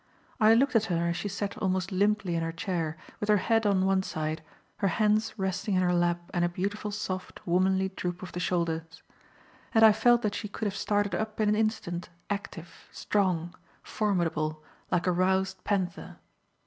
[0.39, 3.67] I looked at her as she sat almost limply in her chair, with her head
[3.67, 4.41] on one side,
[4.77, 9.03] her hands resting in her lap and a beautiful, soft, womanly droop of the shoulders;
[9.75, 13.53] and I felt that she could have started up in an instant, active, strong,
[13.83, 16.17] formidable, like a roused panther.